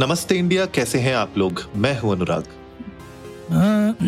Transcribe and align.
नमस्ते 0.00 0.34
इंडिया 0.34 0.66
कैसे 0.66 0.98
हैं 0.98 1.14
आप 1.14 1.38
लोग? 1.38 1.62
मैं 1.76 1.98
हूँ 2.00 2.12
अनुराग। 2.12 2.44
हाँ 3.50 3.98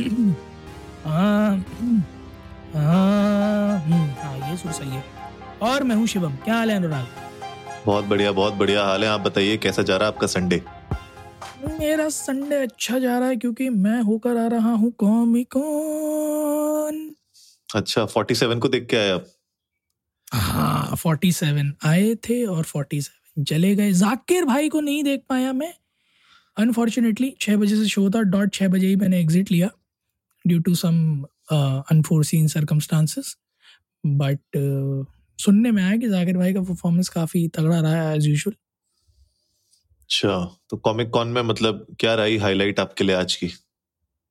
ये 4.50 4.56
सुर 4.56 4.72
सही 4.72 4.90
है। 4.90 5.04
और 5.62 5.82
मैं 5.84 5.96
हूँ 5.96 6.06
शिवम। 6.06 6.36
क्या 6.44 6.54
हाल 6.54 6.70
है 6.70 6.76
अनुराग? 6.76 7.06
बहुत 7.86 8.04
बढ़िया 8.04 8.32
बहुत 8.32 8.54
बढ़िया 8.54 8.84
हाल 8.84 9.04
है। 9.04 9.10
आप 9.10 9.20
बताइए 9.20 9.56
कैसा 9.56 9.82
जा 9.82 9.96
रहा 9.96 10.08
है 10.08 10.14
आपका 10.14 10.26
संडे 10.26 10.62
मेरा 11.80 12.08
संडे 12.08 12.56
अच्छा 12.56 12.98
जा 12.98 13.18
रहा 13.18 13.28
है 13.28 13.36
क्योंकि 13.36 13.68
मैं 13.68 14.00
होकर 14.02 14.36
आ 14.36 14.46
रहा 14.46 14.72
हूँ 14.72 14.90
कॉमिकॉन 14.98 17.10
अच्छा 17.74 18.06
47 18.06 18.60
को 18.60 18.68
देख 18.68 18.86
के 18.90 18.96
आए 18.96 19.10
आप? 19.10 19.26
हाँ 20.32 20.96
फोर्टी 20.96 21.32
सेवन 21.32 21.74
आए 21.84 22.14
थे 22.28 22.44
और 22.46 22.64
फोर्टी 22.64 23.00
सेवन 23.00 23.44
चले 23.44 23.74
गए। 23.74 23.92
जाकिर 23.92 24.44
भाई 24.44 24.68
को 24.68 24.80
नहीं 24.80 25.02
देख 25.04 25.22
पाया 25.28 25.52
मैं। 25.52 25.72
अनफॉर्चुनेटली 26.56 27.34
छः 27.40 27.56
बजे 27.56 27.76
से 27.76 27.86
शो 27.88 28.08
था। 28.10 28.22
डॉट 28.32 28.52
छः 28.54 28.68
बजे 28.68 28.86
ही 28.86 28.96
मैंने 28.96 29.20
एग्जिट 29.20 29.50
लिया 29.52 29.70
due 30.44 30.58
to 30.60 30.74
some 30.74 30.96
unforeseen 31.52 32.46
circumstances 32.48 33.36
but 34.04 34.40
सुनने 35.38 35.70
में 35.72 35.82
आया 35.82 35.96
कि 35.96 36.08
जाकिर 36.08 36.36
भाई 36.38 36.54
का 36.54 36.62
परफॉर्मेंस 36.62 37.08
काफ़ी 37.08 37.46
तगड़ा 37.48 37.80
रहा 37.80 38.02
है 38.02 38.16
एज 38.16 38.26
यूजल 38.26 38.52
अच्छा 40.10 40.32
तो 40.70 40.76
कॉमिक 40.78 41.10
कॉन 41.10 41.28
में 41.28 41.42
मतलब 41.42 41.86
क्या 42.00 42.14
रही 42.14 42.36
हाईलाइट 42.38 42.80
आपके 42.80 43.04
लिए 43.04 43.16
आज 43.16 43.34
की? 43.34 43.50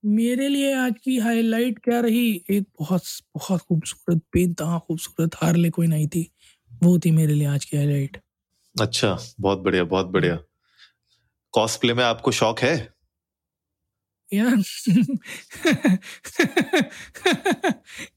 मेरे 0.04 0.48
लिए 0.48 0.74
आज 0.76 0.94
की 1.04 1.18
हाईलाइट 1.20 1.80
क्या 1.84 2.00
रही? 2.00 2.30
एक 2.52 2.66
बहुत 2.80 3.02
बहुत 3.36 3.62
खूबसूरत 3.62 4.18
बेनतहा 4.34 4.78
खूबसूरत 4.88 5.36
हार्ले 5.36 5.70
कोई 5.70 5.88
नहीं 5.88 6.08
थी। 6.08 6.30
वो 6.72 6.98
थी 7.00 7.12
मेरे 7.12 7.34
लिए 7.34 7.48
आज 7.48 7.66
की 7.66 7.78
हाईलाइट 7.78 8.18
अच्छा 8.76 9.18
बहुत 9.40 9.60
बढ़िया 9.60 9.84
बहुत 9.86 10.08
बढ़िया। 10.08 10.38
कॉस्प्ले 11.54 11.94
में 11.94 12.04
आपको 12.04 12.32
शौक 12.32 12.60
है? 12.60 12.94
यार 14.34 14.56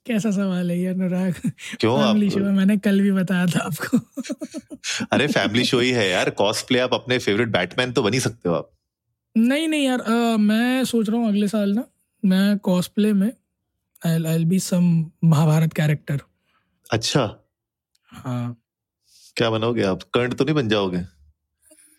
कैसा 0.07 0.31
सवाल 0.31 0.71
है 0.71 0.79
यार 0.81 0.95
अनुराग? 0.95 1.35
क्यों 1.81 1.97
फैमिली 1.99 2.31
शो 2.31 2.45
है 2.45 2.53
मैंने 2.53 2.77
कल 2.79 3.01
भी 3.01 3.13
बताया 3.13 3.47
था 3.47 3.61
आपको। 3.61 3.99
अरे 5.13 5.27
फैमिली 5.27 5.65
शो 5.65 5.79
ही 5.81 5.91
है 5.91 6.09
यार 6.09 6.31
कॉस्प्ले 6.31 6.79
आप 6.79 6.95
अपने 6.95 7.19
फेवरेट 7.19 7.49
बैटमैन 7.49 7.93
तो 7.93 8.03
बन 8.03 8.13
ही 8.15 8.21
सकते 8.21 8.49
हो 8.49 8.55
आप। 8.55 8.71
नहीं 9.37 9.69
नहीं 9.69 9.85
यार 9.85 10.01
अ, 10.01 10.37
मैं 10.37 10.85
सोच 10.85 11.09
रहा 11.09 11.19
हूँ 11.21 11.29
अगले 11.29 11.49
साल 11.49 11.73
ना 11.73 11.85
मैं 12.25 12.59
कॉस्प्ले 12.59 13.13
में 13.13 13.33
I 14.07 14.25
I 14.25 14.45
be 14.45 14.59
some 14.59 14.85
Mahabharata 15.25 15.73
character 15.73 16.21
अच्छा। 16.91 17.23
हाँ। 18.09 18.57
क्या 19.37 19.51
बनोगे 19.51 19.83
आप? 19.83 20.03
कर्ण 20.15 20.33
तो 20.35 20.45
नहीं 20.45 20.55
बन 20.55 20.69
जाओगे? 20.69 20.99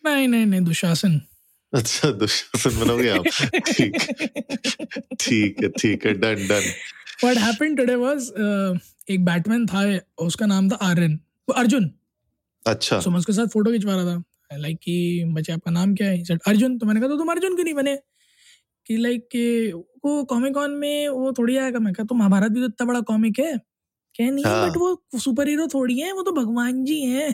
नहीं 0.04 0.28
नहीं 0.28 0.46
नहीं 0.46 0.62
दुशासन। 0.62 1.22
अच्छा 1.74 2.10
दुशासन 2.12 2.80
बनोगे 2.80 3.10
आप? 3.10 3.24
ठीक 3.68 3.96
ठीक 5.20 5.64
है 5.64 5.70
ठीक 5.70 6.06
है 6.06 6.14
done 6.14 6.48
done 6.48 6.70
what 7.24 7.38
happened 7.38 7.78
today 7.78 7.96
was 7.96 8.32
एक 9.10 9.26
बैटमैन 9.26 9.66
था 9.68 9.84
उसका 10.26 10.46
नाम 10.46 10.70
था 10.70 10.76
आर्यन 10.82 11.20
अर्जुन। 11.56 11.90
अच्छा। 12.66 13.00
सो 13.00 13.10
मैं 13.10 13.20
उसके 13.20 13.34
साथ 13.34 13.48
फ़ोटो 13.54 13.72
खिंचवा 13.72 13.96
रहा 13.96 14.06
था। 14.06 14.24
लाइक 14.58 14.78
कि 14.84 15.24
बच्चे 15.28 15.54
आपका 15.54 15.72
नाम 15.72 15.94
क्या 15.96 16.08
है? 16.08 16.24
अर्जुन। 16.48 16.78
तो 16.78 16.86
मैंने 16.86 17.00
कहा 17.00 17.10
तो 17.10 17.18
तुम 17.18 17.32
अर्जुन 17.32 17.56
क्यों 17.56 17.64
नहीं 17.64 17.74
बने? 17.74 17.96
कि 18.88 18.98
लाइक 18.98 19.28
कि 19.32 19.72
वो 20.06 20.24
कॉमिक 20.24 20.54
कॉन 20.54 20.72
में 20.72 21.08
वो 21.10 21.32
थोड़ी 21.38 21.58
आएगा 21.58 21.80
मैं 21.80 21.94
कहा 21.94 22.06
तो 22.06 22.16
महाभारत 22.16 22.52
भी 22.52 22.60
तो 22.60 22.66
इतना 22.66 22.88
बड़ा 22.88 23.00
कॉमिक 23.02 23.40
है? 23.40 23.58
कह 24.16 24.32
नहीं 24.32 24.46
हाँ। 24.46 24.70
बट 24.70 24.78
वो 24.78 25.20
सुपर 25.20 25.48
हीरो 25.48 25.68
थोड़ी 25.74 26.00
है 26.00 26.12
वो 26.14 26.22
तो 26.22 26.32
भगवान 26.32 26.84
जी 26.86 27.00
हैं. 27.02 27.34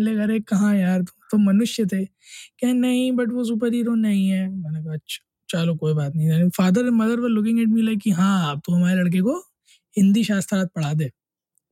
ले 0.00 0.14
अरे 0.22 0.38
कहाँ 0.40 0.74
यार? 0.76 1.00
तुम 1.00 1.14
तो 1.32 1.38
मनुष्य 1.38 1.84
थे। 1.86 2.04
कह 2.04 2.72
नहीं 2.74 3.10
बट 3.12 3.32
वो 3.32 3.44
सुपर 3.44 3.74
हीरो 3.74 3.94
नहीं 3.94 4.28
है। 4.28 4.48
मैंने 4.50 4.82
कहा 4.84 4.94
अच्छा 4.94 5.24
चलो 5.48 5.74
कोई 5.76 5.94
बात 5.94 6.12
नहीं। 6.16 6.48
Father 6.50 6.80
and 6.80 6.94
mother 6.94 7.20
were 7.20 7.28
looking 7.28 7.60
at 7.60 7.68
me 7.68 7.82
like 7.82 7.98
कि 8.00 8.10
हाँ 8.12 8.50
आप 8.50 8.62
तो 8.66 8.72
हमारे 8.74 9.00
लड़के 9.02 9.20
को 9.20 9.38
हिंदी 9.96 10.24
शास्त्रार्थ 10.24 10.68
पढ़ा 10.76 10.92
दे। 10.94 11.10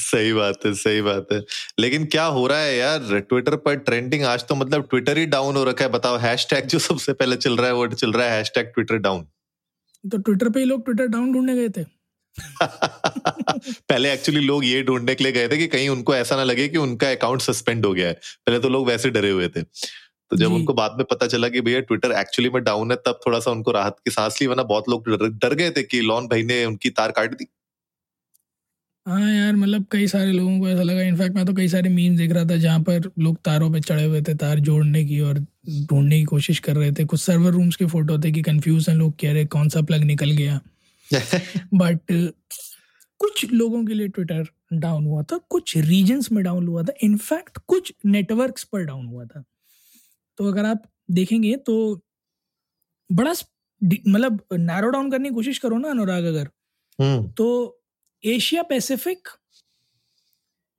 सही 0.00 0.32
बात 0.32 0.66
है 0.66 0.72
सही 0.74 1.00
बात 1.02 1.26
है। 1.32 1.40
लेकिन 1.80 2.04
क्या 2.06 2.24
हो 2.26 2.46
रहा 2.46 2.58
है 2.60 2.76
यार? 2.76 3.18
ट्विटर 3.20 3.56
पर 3.56 3.76
ट्रेंडिंग 3.80 4.24
आज 4.24 4.44
तो 4.48 4.54
मतलब 4.54 4.86
ट्विटर 4.90 5.18
ही 5.18 5.26
डाउन 5.26 5.56
हो 5.56 5.64
रखा 5.64 5.84
है। 5.84 5.90
बताओ 5.90 6.16
हैशटैग 6.18 6.66
जो 6.66 6.78
सबसे 6.80 7.12
पहले 7.12 7.36
चल 7.36 7.56
रहा 7.56 7.66
है 7.66 7.74
वो 7.74 7.86
चल 7.88 8.12
रहा 8.12 8.26
है 8.28 8.36
हैशटैग 8.38 8.66
ट्विटर 8.66 8.98
डाउन 8.98 9.26
तो 10.04 10.18
ट्विटर 10.18 10.50
पे 10.50 10.60
ही 10.60 10.66
लोग 10.66 10.84
ट्विटर 10.84 11.06
डाउन 11.06 11.32
ढूँढने 11.32 11.54
गए 11.56 11.68
थे। 11.68 11.84
पहले 13.88 14.12
एक्चुअली 14.12 14.40
लोग 14.40 14.64
ये 14.64 14.82
ढूँढने 14.82 15.14
के 15.14 15.24
लिए 15.24 15.32
गए 15.32 15.48
थे 15.48 15.56
कि 15.58 15.66
कहीं 15.66 15.88
उनको 15.88 16.14
ऐसा 16.14 16.36
ना 16.36 16.44
लगे 16.44 16.68
कि 16.68 16.78
उनका 16.78 17.10
अकाउंट 17.10 17.40
सस्पेंड 17.40 17.86
हो 17.86 17.92
गया 17.94 18.08
है। 18.08 18.12
पहले 18.46 18.58
तो 18.60 18.68
लोग 18.68 18.86
वैसे 18.88 19.10
डरे 19.10 19.30
हुए 19.30 19.48
थे। 19.48 19.62
तो 20.30 20.36
जब 20.36 20.52
उनको 20.52 20.74
बाद 20.74 20.94
में 20.98 21.04
पता 21.10 21.26
चला 21.26 21.48
कि 21.48 21.60
भैया 21.60 21.80
ट्विटर 21.80 22.12
एक्चुअली 22.12 22.50
में 22.50 22.62
डाउन 22.64 22.90
है 22.90 22.96
तब 23.06 23.20
थोड़ा 23.26 23.38
सा 23.40 23.50
उनको 23.50 23.70
राहत 23.72 23.96
की 24.04 24.10
सांस 24.10 24.38
ली 24.40 24.46
वरना 24.46 24.62
बहुत 24.64 24.88
लोग 24.88 25.08
डर, 25.08 25.54
गए 25.54 25.70
थे 25.70 25.82
कि 25.84 26.00
लॉन 26.02 26.26
भाई 26.28 26.42
ने 26.44 26.64
उनकी 26.64 26.90
तार 26.92 27.10
काट 27.12 27.34
दी। 27.34 27.46
हाँ 29.06 29.20
यार 29.32 29.56
मतलब 29.56 29.84
कई 29.92 30.06
सारे 30.06 30.32
लोगों 30.32 30.58
को 30.60 30.68
ऐसा 30.68 30.82
लगा। 30.82 31.02
इनफैक्ट 31.02 31.34
मैं 31.36 31.44
तो 31.46 31.52
कई 31.54 31.68
सारे 31.68 31.88
मीम्स 31.90 32.18
देख 32.18 32.32
रहा 32.32 32.44
था 32.44 32.56
जहाँ 32.56 32.80
पर 32.80 33.10
लोग 33.18 33.36
तारों 33.44 33.70
पे 33.72 33.80
चढ़े 33.80 34.04
हुए 34.04 34.22
थे 34.22 34.34
तार 34.34 34.60
जोड़ने 34.60 35.04
की 35.04 35.20
और 35.20 35.38
ढूँढने 35.38 36.18
की 36.18 36.24
कोशिश 36.24 36.58
कर 36.60 36.76
रहे 36.76 36.92
थे। 36.92 37.04
कुछ 37.04 37.20
सर्वर 37.20 37.52
रूम्स 37.52 37.76
के 37.76 37.86
फ़ोटो 37.86 38.18
थे 38.18 38.32
कि 38.32 38.42
कंफ्यूज 38.42 38.88
हैं 38.88 38.96
लोग 38.96 39.12
कह 39.20 39.32
रहे 39.32 39.44
कौन 39.46 39.68
सा 39.68 39.82
प्लग 39.82 40.04
निकल 40.04 40.30
गया? 40.32 40.60
बट 41.74 42.00
कुछ 43.20 43.44
लोगों 43.50 43.84
के 43.84 43.94
लिए 43.94 44.08
ट्विटर 44.08 44.46
डाउन 44.72 45.04
हुआ 45.06 45.22
था 45.22 45.36
कुछ 45.38 45.76
रीजन्स 45.76 46.32
में 46.32 46.44
डाउन 46.44 46.66
हुआ 46.68 46.82
था 46.82 46.92
इनफैक्ट 47.02 47.58
कुछ 47.58 47.92
नेटवर्क्स 48.04 48.64
पर 48.64 48.82
डाउन 48.82 49.06
हुआ 49.06 49.24
था। 49.24 49.44
तो 50.38 50.48
अगर 50.48 50.64
आप 50.64 50.82
देखेंगे 51.10 51.56
तो 51.56 52.02
बड़ा 53.12 53.32
मतलब 54.08 54.44
नैरो 54.52 54.90
डाउन 54.90 55.10
करने 55.10 55.28
की 55.28 55.34
कोशिश 55.34 55.58
करो 55.58 55.78
ना 55.78 55.90
अनुराग 55.90 56.24
अगर। 56.24 56.48
हम्म। 56.98 57.28
तो 57.28 57.46
एशिया 58.24 58.62
पैसिफिक 58.62 59.28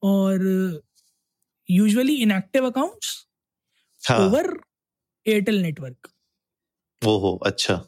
और 0.03 0.41
usually 1.69 2.15
inactive 2.15 2.65
accounts 2.65 3.27
over 4.11 4.59
Airtel 5.25 5.61
network 5.61 6.07
ओहो 7.01 7.35
अच्छा। 7.37 7.85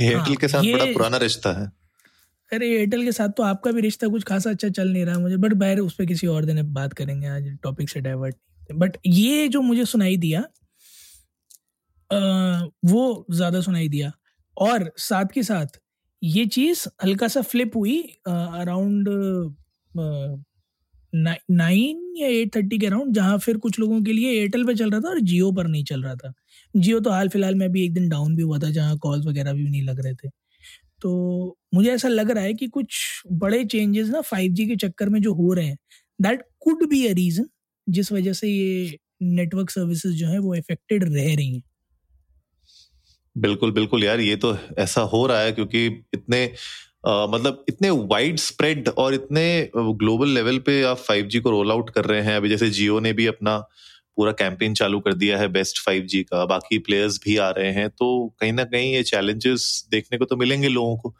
एयरटेल 0.00 0.36
के 0.36 0.48
साथ 0.48 0.62
बड़ा 0.64 0.84
पुराना 0.86 1.16
रिश्ता 1.18 1.52
है। 1.52 1.66
अरे 2.50 2.68
एयरटेल 2.70 3.04
के 3.04 3.12
साथ 3.12 3.28
तो 3.28 3.42
आपका 3.42 3.70
भी 3.72 3.80
रिश्ता 3.80 4.08
कुछ 4.08 4.22
खासा 4.24 4.50
अच्छा 4.50 4.68
चल 4.68 4.88
नहीं 4.88 5.04
रहा 5.04 5.18
मुझे 5.18 5.36
बट 5.36 5.52
बाहर 5.54 5.78
उस 5.80 5.94
पर 5.94 6.06
किसी 6.06 6.26
और 6.26 6.44
दिन 6.44 6.62
बात 6.72 6.92
करेंगे 6.92 7.26
आज 7.26 7.46
टॉपिक 7.62 7.90
से 7.90 8.00
डाइवर्ट 8.00 8.36
बट 8.74 8.96
ये 9.06 9.46
जो 9.48 9.60
मुझे 9.62 9.84
सुनाई 9.84 10.16
दिया 10.16 10.40
अ, 12.10 12.18
वो 12.84 13.26
ज़्यादा 13.30 13.60
सुनाई 13.60 13.88
दिया। 13.88 14.12
और 14.56 14.90
साथ 14.98 15.24
के 15.34 15.42
साथ 15.42 15.78
ये 16.22 16.44
चीज़ 16.46 16.86
हल्का 17.04 17.28
सा 17.28 17.40
फ्लिप 17.42 17.76
हुई 17.76 17.98
अराउंड 18.28 19.08
नाइन 21.12 22.02
या 22.16 22.28
एट 22.30 22.54
थर्टी 22.56 22.78
के 22.78 22.86
अराउंड 22.86 23.14
जहाँ 23.14 23.38
फिर 23.38 23.56
कुछ 23.58 23.78
लोगों 23.78 24.00
के 24.02 24.12
लिए 24.12 24.30
एयरटेल 24.32 24.64
पे 24.66 24.74
चल 24.74 24.90
रहा 24.90 25.00
था 25.00 25.08
और 25.08 25.20
जियो 25.22 25.50
पर 25.52 25.66
नहीं 25.68 25.84
चल 25.84 26.02
रहा 26.02 26.14
था। 26.16 26.32
जियो 26.74 27.00
तो 27.00 27.10
हाल 27.10 27.28
फ़िलहाल 27.28 27.54
में 27.54 27.68
भी 27.72 27.84
एक 27.84 27.92
दिन 27.94 28.08
डाउन 28.08 28.34
भी 28.36 28.42
हुआ 28.42 28.58
था, 28.58 28.70
जहाँ 28.70 28.98
कॉल्स 28.98 29.26
वगैरह 29.26 29.52
भी 29.52 29.68
नहीं 29.70 29.82
लग 29.82 30.00
रहे 30.04 30.14
थे। 30.14 30.28
तो 31.02 31.56
मुझे 31.74 31.90
ऐसा 31.92 32.08
लग 32.08 32.30
रहा 32.30 32.44
है 32.44 32.54
कि 32.54 32.66
कुछ 32.68 32.96
बड़े 33.34 33.64
चेंजेस 33.66 34.08
ना 34.08 34.20
5G 34.24 34.66
के 34.68 34.76
चक्कर 34.78 35.08
में 35.08 35.20
जो 35.22 35.34
हो 35.34 35.52
रहे 35.54 35.66
हैं 35.66 35.76
that 36.18 36.42
could 36.60 36.88
be 36.90 37.06
a 37.06 37.12
reason 37.14 37.46
जिस 37.86 38.12
वजह 38.12 38.32
से 38.34 38.48
ये 38.48 38.98
नेटवर्क 39.24 39.70
सर्विसेज़ 39.70 40.14
जो 40.16 40.28
है 40.28 40.38
वो 40.40 40.54
इफेक्टेड 40.56 41.04
रह 41.06 41.34
रही 41.36 41.54
हैं। 41.54 41.62
बिल्कुल 43.36 43.72
बिल्कुल 43.72 44.04
यार, 44.04 44.20
ये 44.20 44.36
तो 44.36 44.56
ऐसा 44.78 45.00
हो 45.12 45.26
रहा 45.26 45.40
है 45.40 45.52
क्योंकि 45.52 45.86
इतने 46.14 46.44
मतलब 47.04 47.64
इतने 47.68 47.90
वाइड 47.90 48.36
स्प्रेड 48.38 48.88
और 48.88 49.14
इतने 49.14 49.70
ग्लोबल 49.76 50.28
लेवल 50.28 50.58
पे 50.58 50.82
आप 50.82 50.98
5G 51.00 51.40
को 51.40 51.50
रोल 51.50 51.70
आउट 51.72 51.90
कर 51.90 52.04
रहे 52.04 52.20
हैं। 52.22 52.36
अभी 52.36 52.48
जैसे 52.48 52.68
जियो 52.70 52.98
ने 53.00 53.12
भी 53.12 53.26
अपना 53.26 53.56
पूरा 54.16 54.32
कैंपेन 54.32 54.74
चालू 54.74 55.00
कर 55.00 55.14
दिया 55.14 55.38
है 55.38 55.48
बेस्ट 55.48 55.78
5G 55.80 56.22
का। 56.22 56.44
बाकी 56.46 56.78
प्लेयर्स 56.78 57.18
भी 57.24 57.36
आ 57.36 57.48
रहे 57.50 57.70
हैं 57.72 57.88
तो 57.90 58.08
कहीं 58.40 58.52
ना 58.52 58.64
कहीं 58.64 58.92
ये 58.94 59.02
चैलेंजेस 59.02 59.88
देखने 59.90 60.18
को 60.18 60.24
तो 60.24 60.36
मिलेंगे 60.36 60.68
लोगों 60.68 60.96
को। 60.96 61.14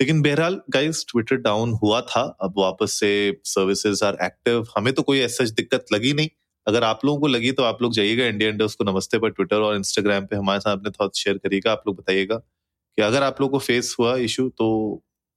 लेकिन 0.00 0.22
बहरहाल 0.22 0.60
गाइस 0.70 1.04
ट्विटर 1.10 1.36
डाउन 1.38 1.72
हुआ 1.82 2.00
था। 2.00 2.22
अब 2.42 2.54
वापस 2.58 2.92
से 2.92 3.10
सर्विसेज़ 3.44 4.04
आर 4.04 4.16
एक्टिव 4.22 4.66
हमें 4.76 4.92
तो 4.92 5.02
कोई 5.02 5.20
ऐसा 5.20 5.44
दिक्कत 5.46 5.86
लगी 5.92 6.12
नहीं। 6.12 6.28
अगर 6.66 6.84
आप 6.84 7.04
लोगों 7.04 7.20
को 7.20 7.26
लगी 7.26 7.52
तो 7.52 7.62
आप 7.62 7.82
लोग 7.82 7.92
जाइएगा 7.94 8.26
इंडिया 8.26 8.50
इंडस्ट 8.50 8.78
को 8.78 8.84
नमस्ते 8.84 9.18
पर 9.18 9.30
ट्विटर 9.30 9.56
और 9.56 9.76
इंस्टाग्राम 9.76 10.26
पे। 10.26 10.36
हमारे 10.36 10.60
साथ 10.60 10.76
अपने 10.76 10.90
थॉट्स 10.90 11.18
शेयर 11.18 11.38
करिएगा। 11.38 11.72
आप 11.72 11.82
लोग 11.86 11.96
बताइएगा 11.98 12.36
कि 12.36 13.02
अगर 13.02 13.22
आप 13.22 13.40
लोग 13.40 13.50
को 13.50 13.58
फेस 13.58 13.94
हुआ 14.00 14.16
इशू 14.18 14.48
तो 14.48 14.68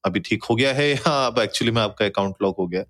अभी 0.06 0.20
ठीक 0.20 0.44
हो 0.44 0.56
गया 0.56 0.74
है? 0.74 0.90
या 0.90 1.26
अब 1.28 1.40
एक्चुअली 1.40 1.72
में 1.72 1.82
आपका 1.82 2.06
अकाउंट 2.06 2.36
लॉक 2.42 2.56
हो 2.60 2.68
गया। 2.68 2.84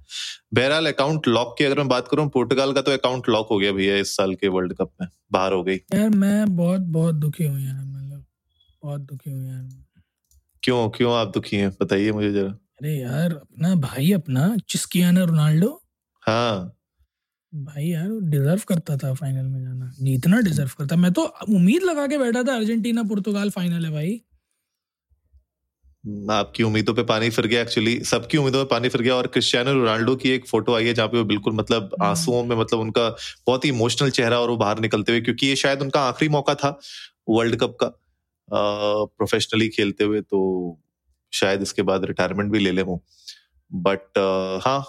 बहरहाल 0.53 0.88
अकाउंट 0.88 1.27
लॉक 1.27 1.56
की 1.57 1.63
अगर 1.63 1.77
मैं 1.77 1.88
बात 1.88 2.07
करूँ 2.07 2.27
पुर्तगाल 2.29 2.73
का 2.73 2.81
तो 2.81 2.91
अकाउंट 2.91 3.29
लॉक 3.29 3.47
हो 3.51 3.59
गया 3.59 3.71
भैया 3.71 3.95
इस 3.97 4.15
साल 4.17 4.35
के 4.35 4.47
वर्ल्ड 4.47 4.73
कप 4.73 4.91
में। 5.01 5.07
बाहर 5.31 5.53
हो 5.53 5.63
गई। 5.63 5.75
यार 5.75 6.09
मैं 6.09 6.56
बहुत 6.56 6.81
बहुत 6.81 7.15
दुखी 7.15 7.44
हूँ 7.44 7.59
यार 7.59 7.83
मतलब 7.85 8.25
बहुत 8.83 9.01
दुखी 9.01 9.31
हूँ 9.31 9.47
यार। 9.47 9.69
क्यों 10.63 10.89
क्यों 10.89 11.13
आप 11.15 11.31
दुखी 11.33 11.57
हैं? 11.57 11.69
बताइए 11.69 12.12
मुझे 12.12 12.31
जरा। 12.31 12.50
अरे 12.50 12.95
यार 12.95 13.31
अपना 13.31 13.75
भाई 13.75 14.12
अपना 14.12 14.56
चिस्कियाना 14.69 15.23
रोनाल्डो। 15.23 15.81
हाँ। 16.23 16.71
भाई 17.53 17.85
यार 17.85 18.09
डिजर्व 18.21 18.62
करता 18.67 18.97
था 18.97 19.13
फाइनल 19.13 19.44
में 19.44 19.62
जाना। 19.63 19.91
जीतना 20.01 20.39
डिजर्व 20.41 20.71
करता। 20.77 20.95
मैं 20.95 21.12
तो 21.13 21.23
उम्मीद 21.50 21.83
लगा 21.83 22.07
के 22.07 22.17
बैठा 22.17 22.44
था 22.44 22.56
अर्जेंटीना 22.56 23.03
पुर्तगाल 23.03 23.50
फाइनल 23.50 23.85
है 23.85 23.91
भाई। 23.91 24.21
आपकी 26.05 26.63
उम्मीदों 26.63 26.93
पे 26.93 27.03
पानी 27.03 27.29
फिर 27.29 27.47
गया 27.47 27.61
एक्चुअली 27.61 27.99
सबकी 28.05 28.37
उम्मीदों 28.37 28.63
पे 28.63 28.69
पानी 28.69 28.89
फिर 28.89 29.01
गया 29.01 29.15
और 29.15 29.27
क्रिस्टियानो 29.27 29.73
रोनाल्डो 29.73 30.15
की 30.15 30.29
एक 30.31 30.45
फ़ोटो 30.47 30.73
आई 30.75 30.85
है 30.85 30.93
जहाँ 30.93 31.07
पे 31.07 31.17
वो 31.17 31.23
बिल्कुल 31.25 31.53
मतलब 31.53 31.83
हम्म। 31.93 32.05
आंसुओं 32.05 32.43
में 32.43 32.55
मतलब 32.55 32.79
उनका 32.79 33.09
बहुत 33.47 33.65
ही 33.65 33.69
इमोशनल 33.69 34.09
चेहरा 34.11 34.39
और 34.39 34.49
वो 34.49 34.57
बाहर 34.57 34.79
निकलते 34.79 35.11
हुए 35.11 35.21
क्योंकि 35.21 35.47
ये 35.47 35.55
शायद 35.55 35.81
उनका 35.81 36.01
आखिरी 36.01 36.29
मौका 36.29 36.55
था 36.55 36.77
वर्ल्ड 37.29 37.55
कप 37.55 37.77
का 37.79 37.91
प्रोफेशनली 38.49 39.69
खेलते 39.69 40.03
हुए 40.03 40.21
तो 40.23 40.41
शायद 41.33 41.61
इसके 41.61 41.81
बाद 41.81 42.05
रिटायरमेंट 42.05 42.51
भी 42.51 42.59
ले 42.59 42.71
ले 42.71 42.81
वो 42.81 43.01
बट 43.71 44.19
हाँ 44.65 44.83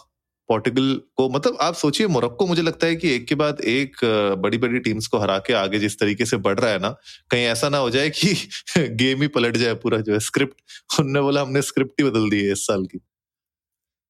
पोर्टुगल 0.49 0.95
को 1.17 1.29
मतलब 1.31 1.57
आप 1.61 1.75
सोचिए 1.75 2.07
मोरक्को 2.07 2.47
मुझे 2.47 2.63
लगता 2.63 2.87
है 2.87 2.97
कि 2.97 3.11
एक 3.15 3.27
के 3.29 3.35
बाद 3.35 3.61
एक 3.67 3.97
बड़ी 4.39 4.59
बड़ी 4.59 4.79
टीम्स 4.81 5.07
को 5.07 5.19
हरा 5.19 5.39
के 5.47 5.53
आगे 5.55 5.79
जिस 5.79 5.99
तरीके 6.01 6.25
से 6.27 6.37
बढ़ 6.39 6.59
रहा 6.61 6.71
है 6.71 6.79
ना, 6.79 6.91
कहीं 7.31 7.45
ऐसा 7.47 7.69
ना 7.69 7.79
हो 7.79 7.91
जाए 7.91 8.11
कि 8.11 8.35
गेम 8.97 9.23
ही 9.23 9.29
पलट 9.29 9.57
जाए 9.57 9.75
पूरा 9.75 10.01
जो 10.01 10.13
है 10.13 10.19
स्क्रिप्ट 10.21 11.01
उनने 11.01 11.21
बोला, 11.21 11.43
हमने 11.43 11.63
स्क्रिप्ट 11.63 12.01
ही 12.01 12.09
बदल 12.11 12.29
दी 12.31 12.45
है 12.45 12.53
इस 12.53 12.67
साल 12.67 12.85
की। 12.87 13.01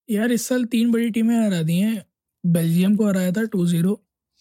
यार, 0.08 0.32
इस 0.32 0.46
साल 0.48 0.64
तीन 0.64 0.90
बड़ी 0.92 1.10
टीमें 1.10 1.36
हरा 1.36 1.62
दी 1.62 1.78
हैं। 1.78 2.04
बेल्जियम 2.44 2.96
को 2.96 3.06
हराया 3.08 3.32
था 3.32 3.42
टू 3.52 3.66
ज़ीरो 3.66 4.00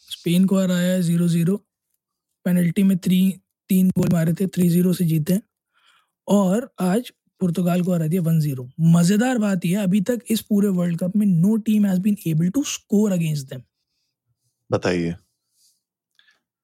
स्पेन 0.10 0.46
को 0.46 0.60
हराया 0.60 1.00
ज़ीरो 1.02 1.28
ज़ीरो 1.28 1.56
पेनल्टी 2.46 2.84
में 2.84 2.98
थ्री 2.98 3.20
तीन 3.70 3.90
गोल 3.98 4.10
मारे 4.14 4.34
थे 4.34 4.48
थ्री 4.48 4.68
ज़ीरो 4.70 4.94
से 4.94 5.06
जीते 5.06 5.40
और 6.28 6.70
आज 6.82 7.12
पुर्तगाल 7.40 7.82
को 7.84 7.94
हरा 7.94 8.08
दिया 8.08 8.22
वन 8.22 8.40
ज़ीरो 8.40 8.70
मज़ेदार 8.80 9.38
बात 9.38 9.66
यह 9.66 9.84
अभी 9.84 10.02
तक 10.02 10.20
इस 10.30 10.42
पूरे 10.42 10.68
वर्ल्ड 10.68 11.00
कप 11.00 11.16
में 11.16 11.26
no 11.28 11.56
team 11.58 11.86
has 11.86 12.00
been 12.00 12.18
able 12.28 12.50
to 12.50 12.64
score 12.64 13.12
against 13.12 13.50
them 13.50 13.62
बताइए 14.72 15.16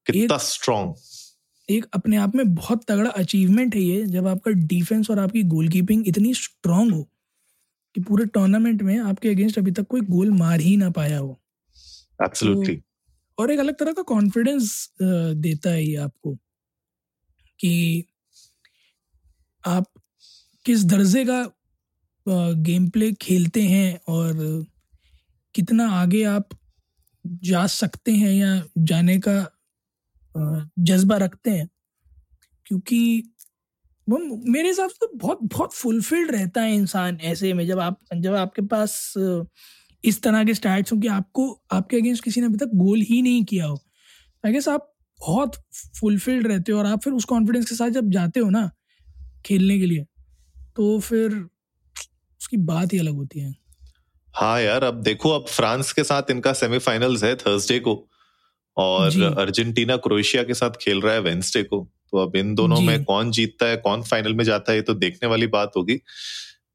कितना 0.07 0.37
स्ट्रॉन्ग 0.37 0.95
एक 1.69 1.85
अपने 1.93 2.17
आप 2.17 2.35
में 2.35 2.53
बहुत 2.55 2.83
तगड़ा 2.87 3.09
अचीवमेंट 3.09 3.75
है 3.75 3.81
ये 3.81 4.05
जब 4.05 4.27
आपका 4.27 4.51
डिफेंस 4.51 5.09
और 5.11 5.19
आपकी 5.19 5.43
गोलकीपिंग 5.43 6.07
इतनी 6.07 6.33
स्ट्रांग 6.33 6.91
हो 6.91 7.03
कि 7.95 8.01
पूरे 8.01 8.25
टूर्नामेंट 8.25 8.81
में 8.81 8.97
आपके 8.99 9.29
अगेंस्ट 9.29 9.57
अभी 9.59 9.71
तक 9.71 9.87
कोई 9.87 10.01
गोल 10.01 10.31
मार 10.31 10.59
ही 10.59 10.75
ना 10.77 10.89
पाया 10.89 11.17
हो। 11.17 11.39
एब्सोल्युटली 12.23 12.75
तो, 12.75 12.83
और 13.37 13.51
एक 13.51 13.59
अलग 13.59 13.75
तरह 13.75 13.93
का 13.93 14.01
कॉन्फिडेंस 14.01 14.93
देता 15.01 15.69
है 15.69 15.83
ये 15.83 15.95
आपको 15.95 16.35
कि 17.59 18.05
आप 19.63 19.85
किस 20.65 20.83
दर्जे 20.85 21.23
का 21.25 21.41
गेम 22.63 22.87
प्ले 22.89 23.11
खेलते 23.21 23.61
हैं 23.61 23.99
और 24.07 24.33
कितना 25.55 25.87
आगे 25.91 26.23
आप 26.23 26.49
जा 27.25 27.65
सकते 27.67 28.11
हैं 28.11 28.31
या 28.31 28.61
जाने 28.79 29.19
का 29.27 29.35
जज्बा 30.81 31.17
रखते 31.17 31.51
हैं? 31.51 31.67
क्योंकि 32.67 33.23
वो 34.07 34.17
मेरे 34.53 34.67
हिसाब 34.67 34.89
से 34.89 34.97
तो 35.01 35.11
बहुत 35.17 35.39
बहुत 35.45 35.73
फुलफिल्ड 35.73 36.31
रहता 36.31 36.61
है 36.61 36.75
इंसान 36.75 37.17
ऐसे 37.23 37.53
में, 37.53 37.65
जब 37.67 37.79
आप, 37.79 37.99
जब 38.15 38.35
आपके 38.35 38.61
पास 38.63 39.13
इस 40.03 40.21
तरह 40.23 40.43
के 40.43 40.53
स्टैट्स 40.53 40.93
हो 40.93 40.97
कि 40.97 41.07
आपको, 41.09 41.49
आपके 41.71 41.97
अगेंस्ट 41.97 42.23
किसी 42.23 42.41
ने 42.41 42.47
अभी 42.47 42.57
तक 42.57 42.71
गोल 42.75 43.01
ही 43.01 43.21
नहीं 43.21 43.43
किया 43.45 43.65
हो। 43.65 43.79
आई 44.43 44.51
गेस 44.53 44.67
आप 44.69 44.93
बहुत 45.19 45.55
फुलफिल्ड 45.99 46.47
रहते 46.47 46.71
हो 46.71 46.79
और 46.79 46.85
आप 46.85 47.01
फिर 47.03 47.13
उस 47.13 47.25
कॉन्फिडेंस 47.25 47.69
के 47.69 47.75
साथ 47.75 47.89
जब 47.91 48.11
जाते 48.11 48.39
हो 48.39 48.49
ना, 48.49 48.69
खेलने 49.45 49.79
के 49.79 49.85
लिए 49.85 50.05
तो 50.75 50.99
फिर 50.99 51.31
उसकी 51.31 52.57
बात 52.59 52.93
ही 52.93 52.99
अलग 52.99 53.13
होती 53.13 53.39
है। 53.39 53.53
हाँ 54.35 54.61
यार 54.61 54.83
अब 54.83 55.01
देखो 55.03 55.29
अब 55.29 55.45
फ्रांस 55.47 55.91
के 55.93 56.03
साथ 56.03 56.29
इनका 56.31 56.53
सेमीफाइनल्स 56.55 57.23
है 57.23 57.35
थर्सडे 57.35 57.79
को 57.79 57.95
और 58.77 59.21
अर्जेंटीना 59.37 59.97
क्रोएशिया 59.97 60.43
के 60.43 60.53
साथ 60.53 60.77
खेल 60.81 61.01
रहा 61.01 61.13
है 61.13 61.19
वेंसडे 61.21 61.63
को। 61.63 61.87
तो 62.11 62.17
अब 62.17 62.35
इन 62.35 62.53
दोनों 62.55 62.79
में 62.81 63.03
कौन 63.03 63.31
जीतता 63.31 63.65
है 63.65 63.77
कौन 63.77 64.03
फाइनल 64.03 64.33
में 64.33 64.43
जाता 64.43 64.71
है 64.71 64.77
ये 64.77 64.81
तो 64.81 64.93
देखने 64.93 65.29
वाली 65.29 65.47
बात 65.47 65.71
होगी। 65.77 65.95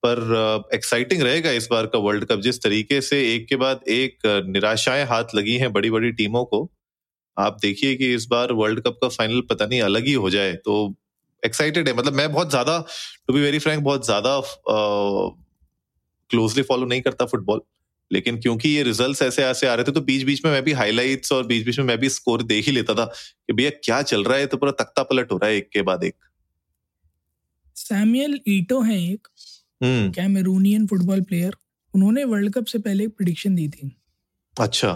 पर 0.03 0.69
एक्साइटिंग 0.75 1.23
रहेगा 1.23 1.51
इस 1.51 1.69
बार 1.71 1.87
का 1.87 1.99
वर्ल्ड 1.99 2.25
कप 2.25 2.41
जिस 2.41 2.63
तरीके 2.63 3.01
से 3.01 3.21
एक 3.35 3.47
के 3.49 3.57
बाद 3.57 3.81
एक 3.89 4.27
निराशाएँ 4.49 5.05
हाथ 5.05 5.35
लगी 5.35 5.57
हैं 5.57 5.73
बड़ी 5.73 5.91
बड़ी 5.91 6.13
टीमों 6.13 6.45
को। 6.45 6.71
आप 7.37 7.59
देखिए 7.63 7.95
कि 7.95 8.13
इस 8.15 8.27
बार 8.27 8.53
वर्ल्ड 8.53 8.81
कप 8.81 8.99
का 9.03 9.09
फाइनल 9.09 9.41
पता 9.51 9.67
नहीं 9.67 9.81
अलग 9.83 10.07
ही 10.07 10.13
हो 10.15 10.31
जाए 10.31 10.53
तो 10.55 10.77
एक्साइटेड 11.43 11.89
है। 11.89 11.95
मतलब 11.95 12.15
मैं 12.15 12.33
बहुत 12.33 12.51
ज़्यादा 12.51 12.79
टू 13.27 13.35
बी 13.35 13.41
वेरी 13.41 13.59
फ्रैंक 13.59 13.83
बहुत 13.85 14.05
ज़्यादा 14.05 14.41
क्लोजली 16.31 16.63
फॉलो 16.65 16.87
नहीं 16.87 17.03
करता 17.03 17.27
फुटबॉल 17.27 17.61
लेकिन 18.11 18.41
क्योंकि 18.41 18.69
ये 18.69 18.83
रिजल्ट्स 18.83 19.23
ऐसे 19.23 19.45
ऐसे 19.45 19.67
आ 19.67 19.75
रहे 19.75 19.85
थे 19.85 19.93
तो 19.93 20.01
बीच 20.03 20.23
बीच 20.25 20.45
में 20.45 20.51
मैं 20.53 20.63
भी 20.65 20.73
हाइलाइट्स 20.75 21.33
और 21.33 21.47
बीच 21.47 21.65
बीच 21.67 21.79
में 21.79 21.87
मैं 21.87 21.99
भी 21.99 22.09
स्कोर 22.11 22.43
देख 22.45 22.67
ही 22.67 22.73
लेता 22.73 22.95
था 22.95 23.05
कि 23.05 23.53
भैया 23.53 23.71
क्या 23.85 24.01
चल 24.05 24.25
रहा 24.25 24.39
है? 24.39 24.47
तो 24.47 24.57
पूरा 24.57 24.73
तख्ता 24.75 25.03
पलट 25.03 25.33
हो 25.33 25.37
रहा 25.37 25.51
है 25.51 25.57
एक 25.57 25.69
के 25.73 25.83
बाद 25.83 26.05
एक। 26.05 26.15
सैमुअल 27.77 28.39
ईटो 28.49 28.81
है 28.83 28.99
एक 29.03 29.29
कैमरूनियन 29.81 30.87
फुटबॉल 30.87 31.21
प्लेयर 31.23 31.57
उन्होंने 31.95 32.25
वर्ल्ड 32.27 32.53
कप 32.55 32.67
से 32.67 32.79
पहले 32.79 33.05
एक 33.05 33.17
प्रिडिक्शन 33.17 33.55
दी 33.55 33.69
थी। 33.69 33.91
अच्छा। 34.57 34.93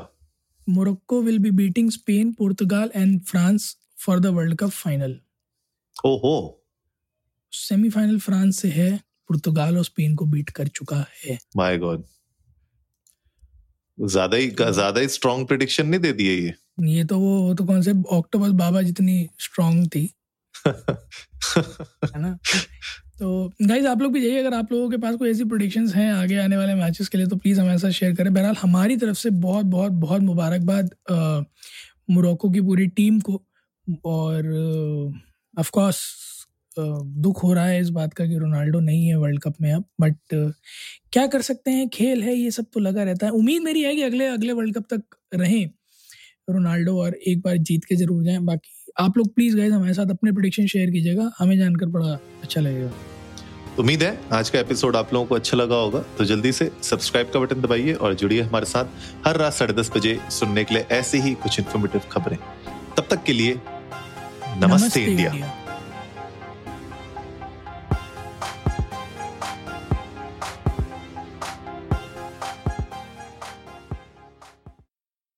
Morocco 0.67 1.21
will 1.23 1.39
be 1.39 1.51
beating 1.57 1.91
Spain 1.91 2.33
Portugal 2.33 2.91
and 2.95 3.21
France 3.23 3.77
for 3.99 4.21
the 4.21 4.27
world 4.29 4.57
cup 4.59 4.71
final 4.71 5.19
ओहो। 5.97 6.37
सेमीफाइनल 7.53 8.19
फ्रांस 8.19 8.59
से 8.59 8.69
है 8.69 8.91
पुर्तगाल 9.29 9.77
और 9.79 9.85
स्पेन 9.85 10.15
को 10.15 10.25
बीट 10.27 10.51
कर 10.51 10.69
चुका 10.69 11.05
है। 11.25 11.39
माय 11.57 11.79
गॉड 11.79 12.05
ज़्यादा 13.99 14.37
ही 14.37 14.49
ज़्यादा 14.51 15.01
ही 15.01 15.09
स्ट्रॉन्ग 15.09 15.47
प्रेडिक्शन 15.47 15.87
नहीं 15.87 16.01
दे 16.01 16.13
दिए 16.13 16.37
ये। 16.37 16.55
ये 16.89 17.05
तो 17.05 17.19
वो 17.19 17.55
तो 17.55 17.65
कौन 17.65 17.83
से 17.83 17.93
ऑक्टोबस 18.11 18.51
बाबा 18.59 18.83
जितनी 18.83 19.29
स्ट्रॉन्ग 19.41 19.89
थी। 19.95 20.03
है 20.67 22.21
ना? 22.21 22.39
तो 23.19 23.51
गाइज़ 23.63 23.87
आप 23.87 24.01
लोग 24.03 24.13
भी 24.13 24.21
जाइए 24.23 24.39
अगर 24.39 24.55
आप 24.55 24.73
लोगों 24.73 24.89
के 24.91 24.97
पास 24.97 25.17
कोई 25.17 25.31
ऐसी 25.31 25.45
प्रोडिक्शंस 25.45 25.95
हैं 25.95 26.11
आगे 26.13 26.37
आने 26.39 26.57
वाले 26.57 26.75
मैचेस 26.75 27.09
के 27.09 27.19
लिए 27.19 27.27
तो 27.27 27.37
प्लीज़ 27.37 27.61
हमारे 27.61 27.79
साथ 27.79 27.91
शेयर 27.91 28.15
करें। 28.17 28.33
बहरहाल 28.35 28.55
हमारी 28.57 28.97
तरफ़ 28.97 29.19
से 29.19 29.31
बहुत 29.31 29.67
बहुत 29.67 29.93
बहुत 30.05 30.23
मुबारकबाद 30.23 30.91
मोरक्को 32.11 32.51
की 32.51 32.61
पूरी 32.61 32.87
टीम 32.97 33.21
को 33.21 33.43
और 34.05 34.43
ऑफ़ 35.55 35.71
कोर्स 35.71 35.99
दुख 36.77 37.43
हो 37.43 37.53
रहा 37.53 37.65
है 37.67 37.81
इस 37.81 37.89
बात 37.91 38.13
का 38.15 38.25
कि 38.27 38.37
रोनाल्डो 38.39 38.81
नहीं 38.81 39.07
है 39.07 39.17
वर्ल्ड 39.19 39.41
कप 39.43 39.55
में 39.61 39.73
अब 39.73 39.85
बट 40.01 40.17
क्या 41.13 41.27
कर 41.27 41.43
सकते 41.43 41.71
हैं? 41.71 41.89
खेल 41.89 42.23
है, 42.23 42.35
ये 42.35 42.51
सब 42.51 42.67
तो 42.75 42.81
लगा 42.81 43.03
रहता 43.03 43.27
है। 43.27 43.33
उम्मीद 43.33 43.63
मेरी 43.63 43.83
है 43.83 43.95
कि 43.97 44.03
अगले 44.03 44.27
अगले 44.27 44.53
वर्ल्ड 44.53 44.75
कप 44.77 44.85
तक 44.91 45.17
रहें 45.35 45.71
रोनाल्डो 46.51 46.97
और 47.03 47.15
एक 47.29 47.41
बार 47.41 47.57
जीत 47.59 47.85
के 47.85 47.97
ज़रूर 47.97 48.25
जाएँ। 48.25 48.39
बाकी 48.41 48.93
आप 48.99 49.19
लोग 49.19 49.35
प्लीज़ 49.35 49.57
गए 49.57 49.69
हमारे 49.69 49.95
साथ 49.95 50.11
अपने 50.11 50.33
प्रोडिक्शन 50.33 50.67
शेयर 50.67 50.91
कीजिएगा। 50.91 51.31
हमें 51.39 51.57
जानकर 51.59 51.87
बड़ा 51.89 52.13
अच्छा 52.43 52.61
लगेगा। 52.61 52.93
उम्मीद 53.79 54.03
है 54.03 54.19
आज 54.33 54.51
का 54.51 54.59
एपिसोड 54.59 54.97
आप 54.97 55.13
लोगों 55.15 55.27
को 55.27 55.35
अच्छा 55.35 55.57
लगा 55.57 55.77
होगा। 55.77 55.99
तो 56.19 56.25
जल्दी 56.25 56.53
से 56.53 56.71
सब्सक्राइब 56.83 57.31
का 57.31 57.41
बटन 57.41 57.61
दबाइए 57.61 57.93
और 57.95 58.15
जुड़िए 58.15 58.41
हमारे 58.43 58.67
साथ 58.67 59.27
हर 59.27 59.37
रात 59.37 59.53
साढ़े 59.53 59.75
दस 59.75 59.91
बजे 59.97 60.19
सुनने 60.31 60.65
के 60.65 60.75
लिए 60.75 60.87
ऐसी 60.93 61.19
ही 61.19 61.35
कुछ 61.35 61.59
इन्फॉर्मेटिव 61.61 62.03
खबरें। 62.13 62.37
तब 62.97 63.07
तक 63.11 63.23
के 63.25 63.33
लिए 63.33 63.55
नमस्ते, 64.57 65.05
इंडिया। 65.05 65.60